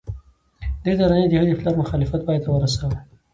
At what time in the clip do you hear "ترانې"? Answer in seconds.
0.99-1.27